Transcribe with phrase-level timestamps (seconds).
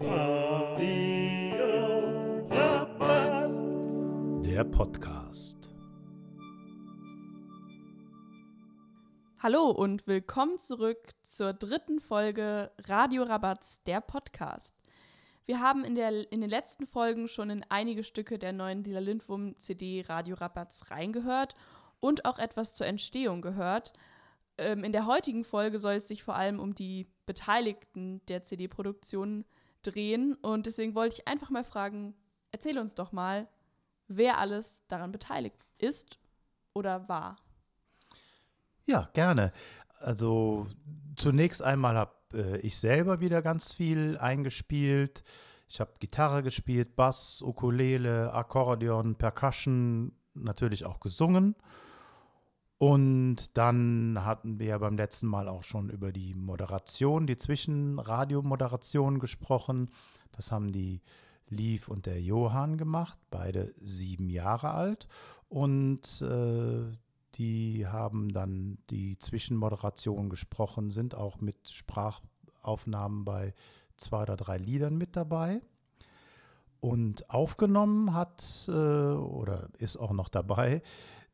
[0.00, 0.06] Der
[4.64, 5.68] Podcast.
[9.42, 14.74] Hallo und willkommen zurück zur dritten Folge Radio Rabatz, der Podcast.
[15.44, 19.00] Wir haben in, der, in den letzten Folgen schon in einige Stücke der neuen Lila
[19.00, 21.56] Lindwurm CD Radio Rabatz reingehört
[22.00, 23.92] und auch etwas zur Entstehung gehört.
[24.56, 29.44] Ähm, in der heutigen Folge soll es sich vor allem um die Beteiligten der CD-Produktion
[29.82, 30.34] drehen.
[30.34, 32.14] Und deswegen wollte ich einfach mal fragen,
[32.52, 33.48] erzähle uns doch mal,
[34.08, 36.18] wer alles daran beteiligt ist
[36.74, 37.36] oder war.
[38.84, 39.52] Ja, gerne.
[39.98, 40.66] Also
[41.16, 45.22] zunächst einmal habe äh, ich selber wieder ganz viel eingespielt.
[45.68, 51.54] Ich habe Gitarre gespielt, Bass, Ukulele, Akkordeon, Percussion, natürlich auch gesungen.
[52.80, 59.90] Und dann hatten wir beim letzten Mal auch schon über die Moderation, die Zwischenradiomoderation gesprochen.
[60.32, 61.02] Das haben die
[61.50, 65.08] Liv und der Johann gemacht, beide sieben Jahre alt.
[65.50, 66.90] Und äh,
[67.34, 73.52] die haben dann die Zwischenmoderation gesprochen, sind auch mit Sprachaufnahmen bei
[73.98, 75.60] zwei oder drei Liedern mit dabei.
[76.80, 80.80] Und aufgenommen hat äh, oder ist auch noch dabei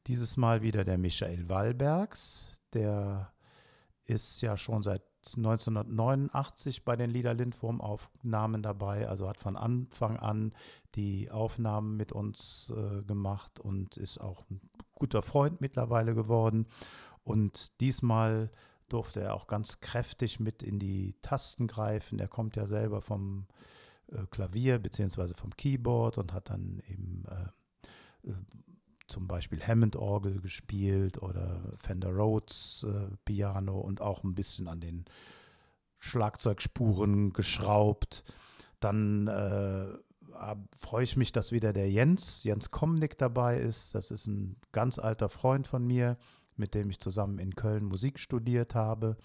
[0.07, 2.51] dieses Mal wieder der Michael Wallbergs.
[2.73, 3.33] Der
[4.05, 5.03] ist ja schon seit
[5.37, 10.55] 1989 bei den Lieder Lindwurm-Aufnahmen dabei, also hat von Anfang an
[10.95, 14.61] die Aufnahmen mit uns äh, gemacht und ist auch ein
[14.95, 16.67] guter Freund mittlerweile geworden.
[17.25, 18.51] Und diesmal
[18.89, 22.21] durfte er auch ganz kräftig mit in die Tasten greifen.
[22.21, 23.49] Er kommt ja selber vom
[24.13, 25.35] äh, Klavier bzw.
[25.35, 28.35] vom Keyboard und hat dann eben äh, äh
[29.07, 35.05] zum Beispiel Hammond-Orgel gespielt oder Fender Rhodes äh, Piano und auch ein bisschen an den
[35.99, 38.25] Schlagzeugspuren geschraubt.
[38.81, 39.87] Dann äh,
[40.79, 43.95] freue ich mich, dass wieder der Jens, Jens Komnick dabei ist.
[43.95, 46.17] Das ist ein ganz alter Freund von mir,
[46.57, 49.17] mit dem ich zusammen in Köln Musik studiert habe,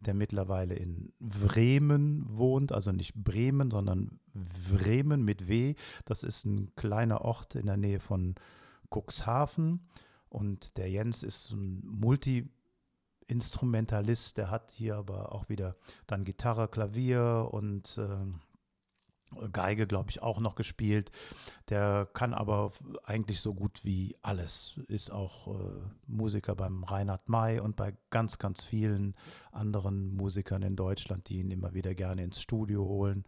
[0.00, 5.74] der mittlerweile in Bremen wohnt, also nicht Bremen, sondern Bremen mit W.
[6.04, 8.34] Das ist ein kleiner Ort in der Nähe von
[8.90, 9.88] Cuxhaven.
[10.28, 15.76] Und der Jens ist ein Multi-Instrumentalist, der hat hier aber auch wieder
[16.06, 18.26] dann Gitarre, Klavier und äh,
[19.52, 21.10] Geige, glaube ich, auch noch gespielt.
[21.68, 22.72] Der kann aber
[23.04, 24.80] eigentlich so gut wie alles.
[24.88, 29.14] Ist auch äh, Musiker beim Reinhard May und bei ganz, ganz vielen
[29.52, 33.24] anderen Musikern in Deutschland, die ihn immer wieder gerne ins Studio holen.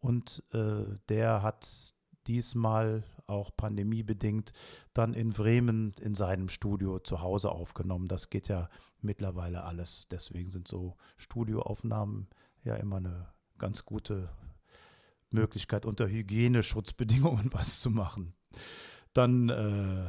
[0.00, 1.94] Und äh, der hat
[2.28, 4.52] diesmal auch pandemiebedingt
[4.94, 8.08] dann in Bremen in seinem Studio zu Hause aufgenommen.
[8.08, 8.68] Das geht ja
[9.00, 10.08] mittlerweile alles.
[10.10, 12.28] Deswegen sind so Studioaufnahmen
[12.64, 13.28] ja immer eine
[13.58, 14.30] ganz gute
[15.30, 18.34] Möglichkeit, unter Hygieneschutzbedingungen was zu machen.
[19.12, 19.52] Dann äh,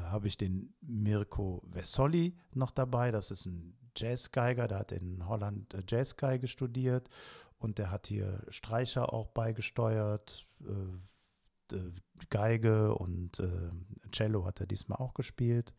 [0.03, 3.12] habe ich den Mirko Vessoli noch dabei.
[3.12, 7.09] Das ist ein Jazzgeiger, der hat in Holland äh, Jazzgeige studiert
[7.58, 10.47] und der hat hier Streicher auch beigesteuert.
[10.62, 10.97] Äh,
[11.74, 11.91] äh,
[12.30, 13.69] Geige und äh,
[14.12, 15.74] Cello hat er diesmal auch gespielt.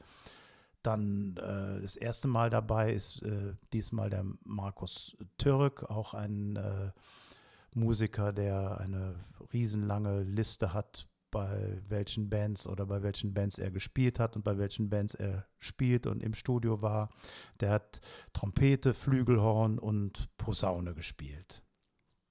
[0.82, 6.90] Dann äh, das erste Mal dabei ist äh, diesmal der Markus Türk, auch ein äh,
[7.74, 9.16] Musiker, der eine
[9.52, 14.58] riesenlange Liste hat, bei welchen Bands oder bei welchen Bands er gespielt hat und bei
[14.58, 17.10] welchen Bands er spielt und im Studio war.
[17.60, 18.00] Der hat
[18.32, 21.62] Trompete, Flügelhorn und Posaune gespielt.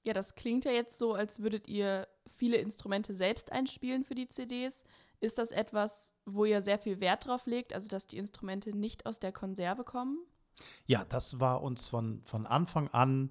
[0.03, 2.07] Ja, das klingt ja jetzt so, als würdet ihr
[2.39, 4.83] viele Instrumente selbst einspielen für die CDs.
[5.19, 9.05] Ist das etwas, wo ihr sehr viel Wert drauf legt, also dass die Instrumente nicht
[9.05, 10.17] aus der Konserve kommen?
[10.87, 13.29] Ja, das war uns von, von Anfang an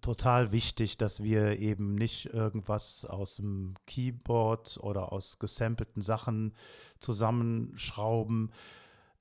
[0.00, 6.54] total wichtig, dass wir eben nicht irgendwas aus dem Keyboard oder aus gesampelten Sachen
[6.98, 8.52] zusammenschrauben.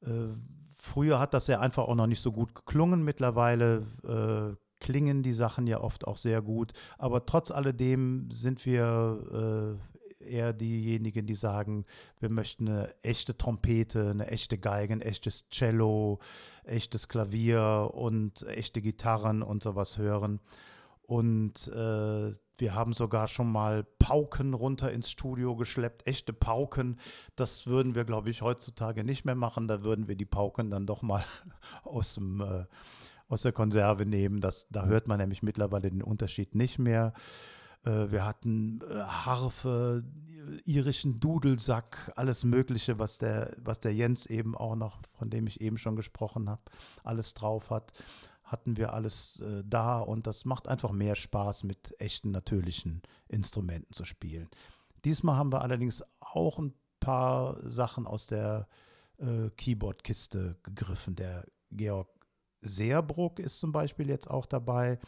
[0.02, 0.30] Äh,
[0.76, 3.04] früher hat das ja einfach auch noch nicht so gut geklungen.
[3.04, 6.74] Mittlerweile äh, klingen die Sachen ja oft auch sehr gut.
[6.98, 9.78] Aber trotz alledem sind wir
[10.20, 11.86] äh, eher diejenigen, die sagen,
[12.20, 16.20] wir möchten eine echte Trompete, eine echte Geige, ein echtes Cello,
[16.64, 20.40] echtes Klavier und echte Gitarren und sowas hören.
[21.04, 27.00] Und äh, wir haben sogar schon mal Pauken runter ins Studio geschleppt, echte Pauken.
[27.36, 29.68] Das würden wir, glaube ich, heutzutage nicht mehr machen.
[29.68, 31.24] Da würden wir die Pauken dann doch mal
[31.84, 32.66] aus dem äh,
[33.30, 34.42] aus der Konserve nehmen.
[34.42, 37.14] Das, da hört man nämlich mittlerweile den Unterschied nicht mehr.
[37.86, 40.04] Äh, wir hatten äh, Harfe,
[40.66, 45.62] irischen Dudelsack, alles Mögliche, was der, was der Jens eben auch noch, von dem ich
[45.62, 46.62] eben schon gesprochen habe,
[47.04, 47.94] alles drauf hat.
[48.44, 53.94] hatten wir alles äh, da und das macht einfach mehr Spaß, mit echten natürlichen Instrumenten
[53.94, 54.50] zu spielen.
[55.06, 58.68] Diesmal haben wir allerdings auch ein paar Sachen aus der
[59.18, 61.16] äh, Keyboard-Kiste gegriffen.
[61.16, 62.10] Der Georg
[62.62, 65.00] Seerbruck ist zum Beispiel jetzt auch dabei,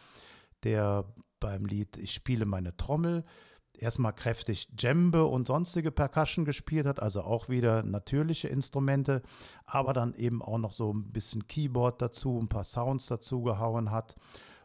[0.63, 1.05] der
[1.39, 3.23] beim Lied Ich spiele meine Trommel
[3.81, 9.21] erstmal kräftig Djembe und sonstige Percussion gespielt hat, also auch wieder natürliche Instrumente,
[9.65, 13.91] aber dann eben auch noch so ein bisschen Keyboard dazu, ein paar Sounds dazu gehauen
[13.91, 14.15] hat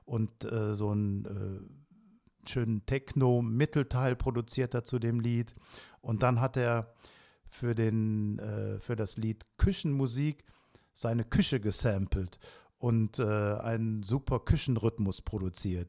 [0.04, 5.52] und äh, so einen äh, schönen Techno-Mittelteil produziert hat zu dem Lied.
[6.00, 6.94] Und dann hat er
[7.48, 10.44] für, den, äh, für das Lied Küchenmusik
[10.94, 12.38] seine Küche gesampelt
[12.78, 15.88] und äh, einen super Küchenrhythmus produziert.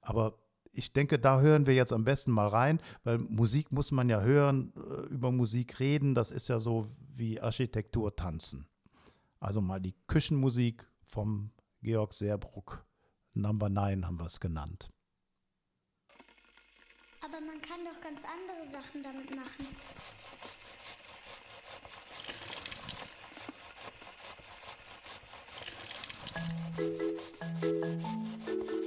[0.00, 0.38] Aber
[0.72, 4.20] ich denke, da hören wir jetzt am besten mal rein, weil Musik muss man ja
[4.20, 8.66] hören, äh, über Musik reden, das ist ja so wie Architektur tanzen.
[9.40, 11.50] Also mal die Küchenmusik vom
[11.82, 12.84] Georg Serbruck.
[13.32, 14.90] Number 9 haben wir es genannt.
[17.22, 19.66] Aber man kann doch ganz andere Sachen damit machen.
[26.36, 26.52] Thank
[27.62, 28.85] you.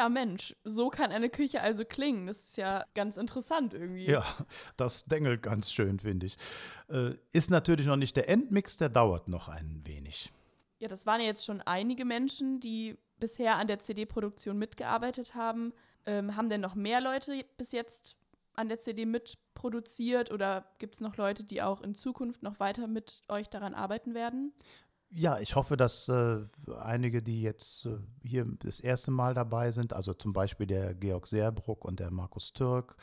[0.00, 2.26] Ja, Mensch, so kann eine Küche also klingen.
[2.26, 4.06] Das ist ja ganz interessant irgendwie.
[4.06, 4.24] Ja,
[4.78, 6.38] das dengelt ganz schön, finde ich.
[6.88, 10.32] Äh, ist natürlich noch nicht der Endmix, der dauert noch ein wenig.
[10.78, 15.74] Ja, das waren ja jetzt schon einige Menschen, die bisher an der CD-Produktion mitgearbeitet haben.
[16.06, 18.16] Ähm, haben denn noch mehr Leute bis jetzt
[18.54, 22.86] an der CD mitproduziert oder gibt es noch Leute, die auch in Zukunft noch weiter
[22.86, 24.54] mit euch daran arbeiten werden?
[25.12, 26.44] Ja, ich hoffe, dass äh,
[26.80, 31.26] einige, die jetzt äh, hier das erste Mal dabei sind, also zum Beispiel der Georg
[31.26, 32.96] Serbruck und der Markus Türk,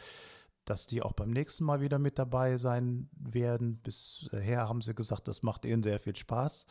[0.64, 3.82] dass die auch beim nächsten Mal wieder mit dabei sein werden.
[3.82, 6.66] Bisher haben sie gesagt, das macht ihnen sehr viel Spaß.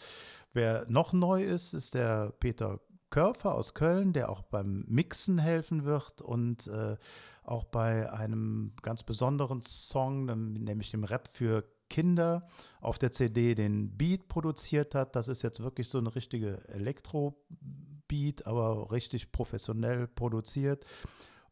[0.55, 2.81] Wer noch neu ist, ist der Peter
[3.11, 6.97] Körfer aus Köln, der auch beim Mixen helfen wird und äh,
[7.45, 12.47] auch bei einem ganz besonderen Song, nämlich dem Rap für Kinder
[12.81, 15.17] auf der CD den Beat produziert hat.
[15.17, 20.85] Das ist jetzt wirklich so eine richtige Elektro-Beat, aber richtig professionell produziert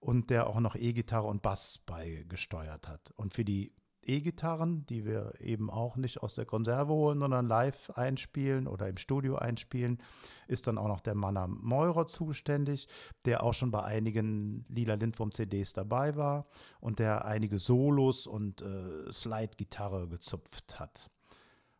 [0.00, 3.12] und der auch noch E-Gitarre und Bass beigesteuert hat.
[3.16, 3.72] Und für die
[4.08, 8.96] E-Gitarren, die wir eben auch nicht aus der Konserve holen, sondern live einspielen oder im
[8.96, 9.98] Studio einspielen,
[10.46, 12.88] ist dann auch noch der Manner Meurer zuständig,
[13.24, 16.46] der auch schon bei einigen Lila Lindwurm CDs dabei war
[16.80, 21.10] und der einige Solos und äh, Slide-Gitarre gezupft hat.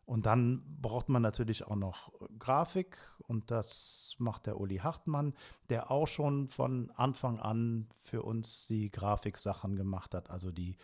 [0.05, 5.33] Und dann braucht man natürlich auch noch Grafik und das macht der Uli Hartmann,
[5.69, 10.77] der auch schon von Anfang an für uns die Grafiksachen gemacht hat, also die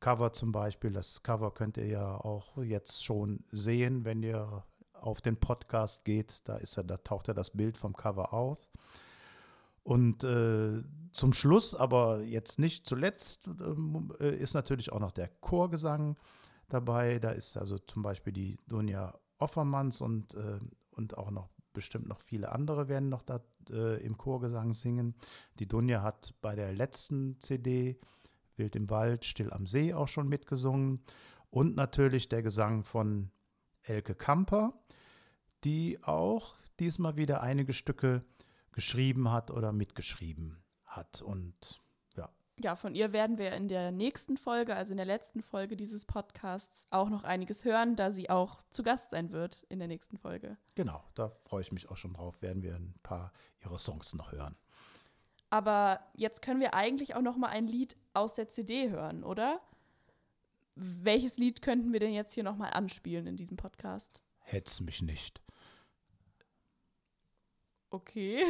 [0.00, 0.92] Cover zum Beispiel.
[0.92, 4.64] Das Cover könnt ihr ja auch jetzt schon sehen, wenn ihr
[4.94, 6.48] auf den Podcast geht.
[6.48, 8.70] Da, ist ja, da taucht ja das Bild vom Cover auf.
[9.82, 13.48] Und äh, zum Schluss, aber jetzt nicht zuletzt,
[14.20, 16.16] äh, ist natürlich auch noch der Chorgesang
[16.68, 17.18] dabei.
[17.18, 20.58] Da ist also zum Beispiel die Dunja Offermanns und, äh,
[20.92, 23.40] und auch noch bestimmt noch viele andere werden noch da
[23.70, 25.14] äh, im Chorgesang singen.
[25.58, 27.98] Die Dunja hat bei der letzten CD
[28.60, 31.02] Wild im Wald, Still am See auch schon mitgesungen.
[31.50, 33.30] Und natürlich der Gesang von
[33.82, 34.74] Elke Kamper,
[35.64, 38.24] die auch diesmal wieder einige Stücke
[38.72, 41.22] geschrieben hat oder mitgeschrieben hat.
[41.22, 41.80] Und
[42.16, 42.28] ja.
[42.60, 46.04] ja, von ihr werden wir in der nächsten Folge, also in der letzten Folge dieses
[46.04, 50.18] Podcasts, auch noch einiges hören, da sie auch zu Gast sein wird in der nächsten
[50.18, 50.56] Folge.
[50.74, 53.32] Genau, da freue ich mich auch schon drauf, werden wir ein paar
[53.64, 54.56] ihrer Songs noch hören.
[55.50, 59.60] Aber jetzt können wir eigentlich auch noch mal ein Lied aus der CD hören, oder?
[60.76, 64.22] Welches Lied könnten wir denn jetzt hier noch mal anspielen in diesem Podcast?
[64.38, 65.42] Hetz mich nicht.
[67.90, 68.44] Okay.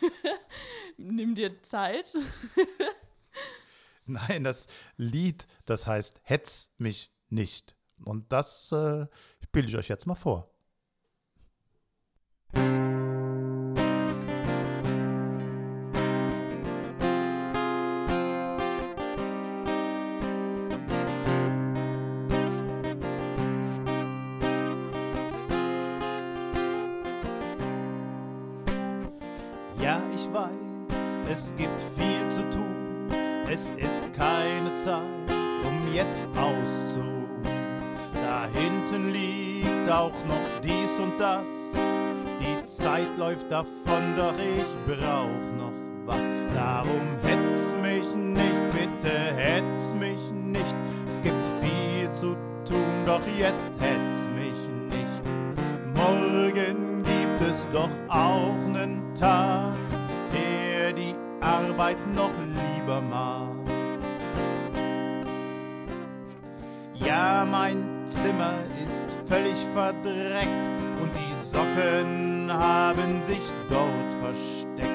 [0.96, 2.16] Nimm dir Zeit.
[4.06, 7.76] Nein, das Lied, das heißt Hetz mich nicht.
[8.04, 9.06] Und das äh,
[9.42, 10.53] spiele ich euch jetzt mal vor.
[41.24, 41.48] Das.
[42.40, 45.72] Die Zeit läuft davon, doch ich brauch noch
[46.04, 46.26] was.
[46.54, 50.74] Darum hetz mich nicht, bitte hetz mich nicht.
[51.06, 52.36] Es gibt viel zu
[52.68, 54.60] tun, doch jetzt hetz mich
[54.94, 55.22] nicht.
[55.94, 59.72] Morgen gibt es doch auch nen Tag,
[60.34, 63.54] der die Arbeit noch lieber mag.
[66.94, 74.90] Ja, mein Zimmer ist völlig verdreckt und die Socken haben sich dort versteckt.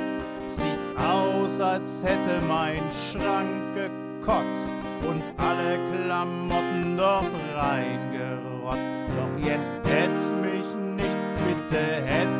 [0.48, 4.74] Sieht aus, als hätte mein Schrank gekotzt
[5.08, 7.26] und alle Klamotten dort
[7.56, 8.80] reingerotzt.
[9.18, 12.39] Doch jetzt hetz mich nicht, bitte hetz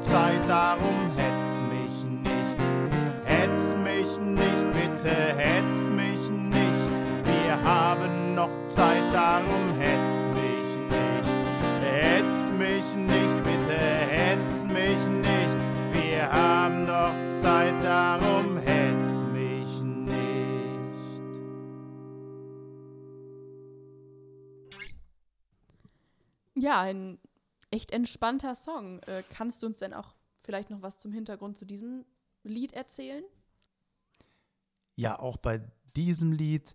[0.00, 2.58] Zeit, darum hetz mich nicht.
[3.24, 6.90] Hetz mich nicht, bitte hetz mich nicht.
[7.24, 11.28] Wir haben noch Zeit, darum hetz mich nicht.
[11.82, 15.56] Hetz mich nicht, bitte hetz mich nicht.
[15.92, 20.78] Wir haben noch Zeit, darum hetz mich nicht.
[26.54, 27.18] Ja, ein
[27.70, 29.00] echt entspannter Song.
[29.02, 32.04] Äh, kannst du uns denn auch vielleicht noch was zum Hintergrund zu diesem
[32.42, 33.24] Lied erzählen?
[34.96, 35.60] Ja, auch bei
[35.96, 36.74] diesem Lied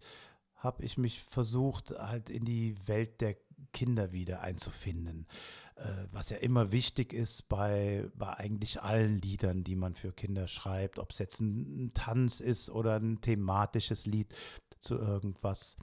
[0.56, 3.36] habe ich mich versucht, halt in die Welt der
[3.74, 5.28] Kinder wieder einzufinden.
[5.76, 10.48] Äh, was ja immer wichtig ist bei, bei eigentlich allen Liedern, die man für Kinder
[10.48, 14.34] schreibt, ob es jetzt ein, Tanz ist oder ein thematisches Lied
[14.80, 15.78] zu irgendwas.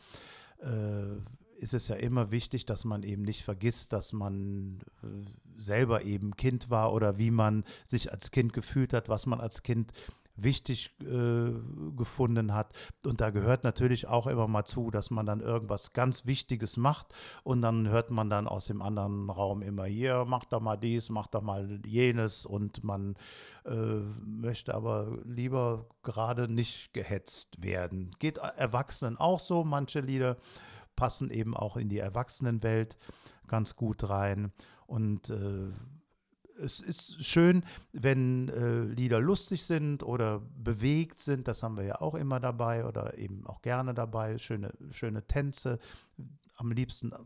[0.61, 1.17] Äh,
[1.61, 5.07] ist es ja immer wichtig, dass man eben nicht vergisst, dass man äh,
[5.59, 9.63] selber eben Kind war oder wie man sich als Kind gefühlt hat, was man als
[9.63, 9.93] Kind
[10.37, 11.53] wichtig äh,
[11.97, 12.73] gefunden hat.
[13.05, 17.13] Und da gehört natürlich auch immer mal zu, dass man dann irgendwas ganz Wichtiges macht
[17.43, 21.09] und dann hört man dann aus dem anderen Raum immer hier, mach doch mal dies,
[21.11, 23.17] mach doch mal jenes und man
[23.65, 23.75] äh,
[24.25, 28.13] möchte aber lieber gerade nicht gehetzt werden.
[28.19, 30.37] Geht Erwachsenen auch so, manche Lieder
[31.01, 32.99] passen eben auch in die Erwachsenenwelt
[33.49, 34.53] ganz gut rein
[34.87, 35.71] und äh,
[36.63, 37.65] es ist schön,
[37.95, 42.85] wenn äh, Lieder lustig sind oder bewegt sind, das haben wir ja auch immer dabei
[42.85, 45.79] oder eben auch gerne dabei, schöne, schöne Tänze.
[46.59, 47.17] Am liebsten, äh,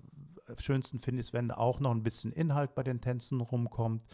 [0.57, 4.05] schönsten finde ich es, wenn auch noch ein bisschen Inhalt bei den Tänzen rumkommt.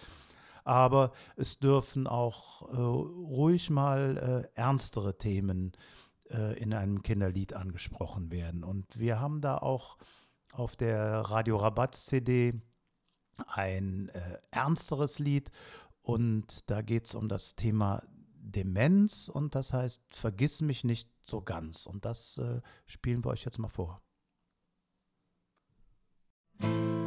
[0.64, 5.99] Aber es dürfen auch äh, ruhig mal äh, ernstere Themen äh,
[6.30, 8.62] in einem Kinderlied angesprochen werden.
[8.64, 9.98] Und wir haben da auch
[10.52, 12.54] auf der Radio Rabatz CD
[13.46, 15.50] ein äh, ernsteres Lied
[16.02, 18.02] und da geht es um das Thema
[18.34, 23.44] Demenz und das heißt Vergiss mich nicht so ganz und das äh, spielen wir euch
[23.44, 24.02] jetzt mal vor.
[26.60, 26.99] Seit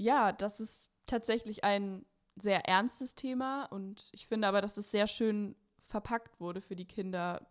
[0.00, 5.06] Ja, das ist tatsächlich ein sehr ernstes Thema und ich finde aber, dass es sehr
[5.06, 5.54] schön
[5.88, 7.46] verpackt wurde für die Kinder.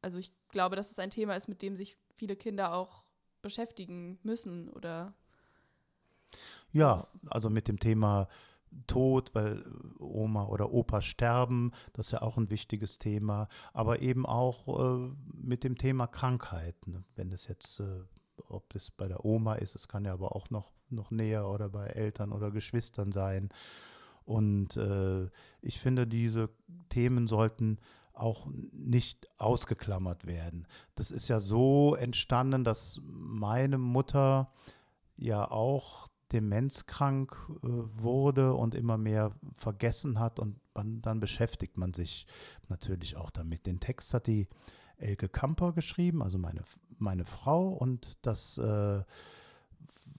[0.00, 3.02] Also ich glaube, dass es ein Thema ist, mit dem sich viele Kinder auch
[3.42, 5.14] beschäftigen müssen oder
[6.70, 8.28] Ja, also mit dem Thema
[8.86, 9.64] Tod, weil
[9.98, 15.10] Oma oder Opa sterben, das ist ja auch ein wichtiges Thema, aber eben auch äh,
[15.32, 16.86] mit dem Thema Krankheit.
[16.86, 17.02] Ne?
[17.16, 18.04] Wenn es jetzt, äh,
[18.46, 21.68] ob es bei der Oma ist, es kann ja aber auch noch, noch näher oder
[21.68, 23.50] bei Eltern oder Geschwistern sein.
[24.24, 25.28] Und äh,
[25.60, 26.50] ich finde, diese
[26.88, 27.78] Themen sollten
[28.12, 30.66] auch nicht ausgeklammert werden.
[30.94, 34.52] Das ist ja so entstanden, dass meine Mutter
[35.16, 41.92] ja auch demenzkrank äh, wurde und immer mehr vergessen hat und man, dann beschäftigt man
[41.92, 42.26] sich
[42.68, 43.66] natürlich auch damit.
[43.66, 44.48] Den Text hat die
[44.96, 46.62] Elke Kamper geschrieben, also meine,
[46.98, 49.02] meine Frau und das äh,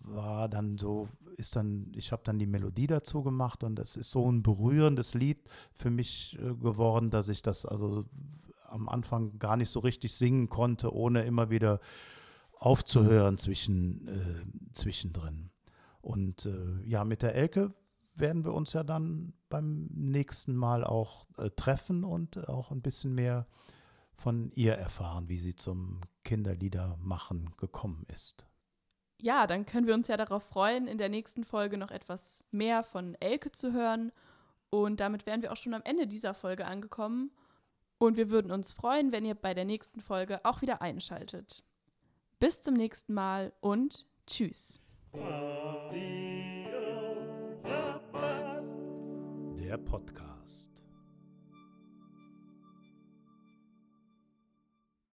[0.04, 4.12] war dann so, ist dann, ich habe dann die Melodie dazu gemacht und es ist
[4.12, 5.40] so ein berührendes Lied
[5.74, 8.06] für mich äh, geworden, dass ich das also
[8.68, 11.80] am Anfang gar nicht so richtig singen konnte, ohne immer wieder
[12.56, 15.50] aufzuhören zwischen, äh, zwischendrin.
[16.02, 17.74] Und äh, ja, mit der Elke
[18.16, 23.14] werden wir uns ja dann beim nächsten Mal auch äh, treffen und auch ein bisschen
[23.14, 23.48] mehr
[24.14, 28.46] von ihr erfahren, wie sie zum Kinderliedermachen gekommen ist.
[29.22, 32.84] Ja, dann können wir uns ja darauf freuen, in der nächsten Folge noch etwas mehr
[32.84, 34.12] von Elke zu hören.
[34.70, 37.32] Und damit wären wir auch schon am Ende dieser Folge angekommen.
[37.98, 41.64] Und wir würden uns freuen, wenn ihr bei der nächsten Folge auch wieder einschaltet.
[42.40, 44.82] Bis zum nächsten Mal und tschüss.
[49.60, 50.31] Der Podcast.